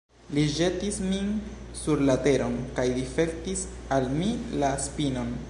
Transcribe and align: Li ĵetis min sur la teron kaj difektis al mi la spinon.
Li 0.35 0.43
ĵetis 0.53 0.95
min 1.09 1.29
sur 1.81 2.01
la 2.09 2.15
teron 2.29 2.57
kaj 2.81 2.87
difektis 2.97 3.63
al 3.99 4.13
mi 4.17 4.33
la 4.65 4.75
spinon. 4.89 5.35